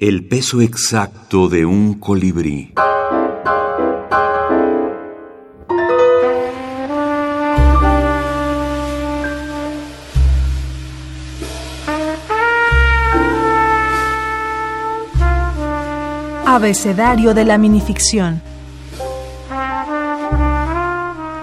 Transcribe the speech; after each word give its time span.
El 0.00 0.24
peso 0.24 0.60
exacto 0.60 1.48
de 1.48 1.66
un 1.66 1.94
colibrí. 1.94 2.72
Abecedario 16.46 17.34
de 17.34 17.44
la 17.44 17.58
minificción. 17.58 18.40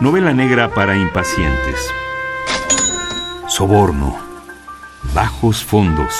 Novela 0.00 0.32
negra 0.34 0.74
para 0.74 0.96
impacientes. 0.96 1.88
Soborno. 3.46 4.16
Bajos 5.14 5.62
fondos. 5.62 6.12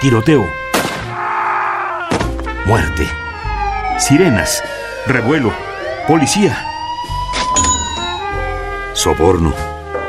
Tiroteo. 0.00 0.63
Muerte. 2.66 3.06
Sirenas. 3.98 4.62
Revuelo. 5.06 5.52
Policía. 6.08 6.56
Soborno. 8.94 9.52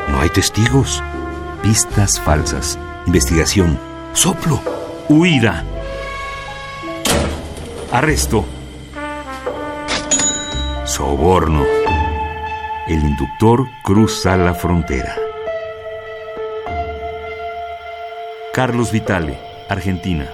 No 0.08 0.20
hay 0.20 0.30
testigos. 0.30 1.02
Pistas 1.62 2.18
falsas. 2.18 2.78
Investigación. 3.06 3.78
Soplo. 4.14 4.62
Huida. 5.10 5.64
Arresto. 7.92 8.46
Soborno. 10.84 11.62
El 12.88 13.00
inductor 13.00 13.68
cruza 13.82 14.34
la 14.38 14.54
frontera. 14.54 15.14
Carlos 18.54 18.92
Vitale, 18.92 19.38
Argentina. 19.68 20.30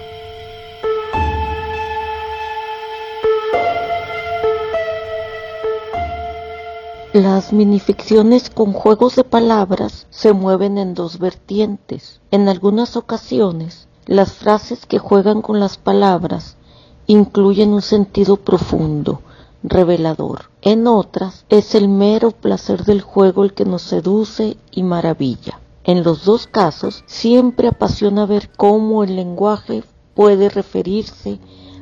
Las 7.13 7.53
minificciones 7.53 8.49
con 8.49 8.73
juegos 8.73 9.15
de 9.15 9.23
palabras 9.23 10.07
se 10.09 10.33
mueven 10.33 10.79
en 10.79 10.95
dos 10.95 11.19
vertientes. 11.19 12.21
En 12.31 12.49
algunas 12.49 12.97
ocasiones, 12.97 13.87
las 14.07 14.33
frases 14.33 14.87
que 14.87 14.97
juegan 14.97 15.43
con 15.43 15.59
las 15.59 15.77
palabras 15.77 16.57
incluyen 17.05 17.71
un 17.71 17.83
sentido 17.83 18.37
profundo, 18.37 19.21
revelador. 19.61 20.49
En 20.63 20.87
otras 20.87 21.45
es 21.49 21.75
el 21.75 21.87
mero 21.87 22.31
placer 22.31 22.83
del 22.83 23.01
juego 23.01 23.43
el 23.43 23.53
que 23.53 23.65
nos 23.65 23.83
seduce 23.83 24.57
y 24.71 24.81
maravilla. 24.81 25.59
En 25.83 26.03
los 26.03 26.25
dos 26.25 26.47
casos 26.47 27.03
siempre 27.05 27.67
apasiona 27.67 28.25
ver 28.25 28.49
cómo 28.57 29.03
el 29.03 29.17
lenguaje 29.17 29.83
puede 30.15 30.49
referirse 30.49 31.37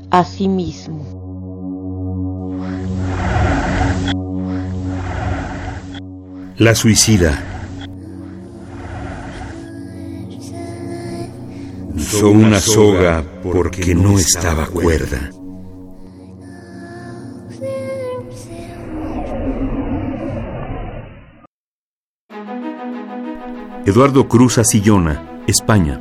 a 0.10 0.26
sí 0.26 0.50
mismo. 0.50 1.31
La 6.62 6.76
suicida. 6.76 7.44
Usó 11.96 12.30
una 12.30 12.60
soga 12.60 13.24
porque 13.42 13.96
no 13.96 14.20
estaba 14.20 14.68
cuerda. 14.68 15.32
Eduardo 23.88 24.28
Cruz 24.28 24.60
Asillona, 24.60 25.42
España. 25.48 26.00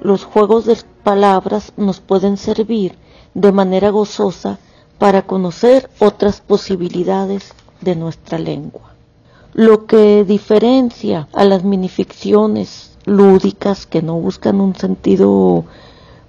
Los 0.00 0.24
juegos 0.24 0.64
de 0.64 0.78
palabras 1.02 1.74
nos 1.76 2.00
pueden 2.00 2.38
servir 2.38 2.96
de 3.34 3.52
manera 3.52 3.90
gozosa 3.90 4.58
para 4.98 5.22
conocer 5.22 5.90
otras 5.98 6.40
posibilidades 6.40 7.52
de 7.80 7.96
nuestra 7.96 8.38
lengua. 8.38 8.94
Lo 9.52 9.86
que 9.86 10.24
diferencia 10.24 11.28
a 11.32 11.44
las 11.44 11.64
minificciones 11.64 12.96
lúdicas 13.04 13.86
que 13.86 14.02
no 14.02 14.14
buscan 14.14 14.60
un 14.60 14.74
sentido 14.74 15.64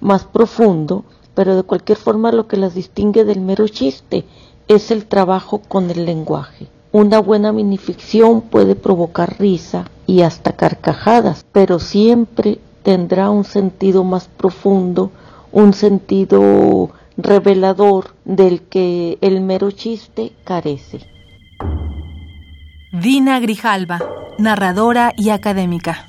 más 0.00 0.24
profundo, 0.24 1.04
pero 1.34 1.56
de 1.56 1.62
cualquier 1.62 1.98
forma 1.98 2.32
lo 2.32 2.46
que 2.46 2.56
las 2.56 2.74
distingue 2.74 3.24
del 3.24 3.40
mero 3.40 3.66
chiste 3.68 4.24
es 4.68 4.90
el 4.90 5.06
trabajo 5.06 5.60
con 5.66 5.90
el 5.90 6.06
lenguaje. 6.06 6.68
Una 6.92 7.18
buena 7.18 7.52
minificción 7.52 8.42
puede 8.42 8.74
provocar 8.74 9.38
risa 9.38 9.90
y 10.06 10.22
hasta 10.22 10.52
carcajadas, 10.52 11.44
pero 11.52 11.78
siempre 11.78 12.58
tendrá 12.82 13.30
un 13.30 13.44
sentido 13.44 14.04
más 14.04 14.28
profundo, 14.28 15.10
un 15.52 15.72
sentido 15.72 16.90
revelador 17.16 18.14
del 18.24 18.62
que 18.62 19.18
el 19.20 19.40
mero 19.40 19.70
chiste 19.70 20.32
carece. 20.44 21.00
Dina 22.92 23.40
Grijalva, 23.40 23.98
narradora 24.38 25.12
y 25.16 25.30
académica. 25.30 26.08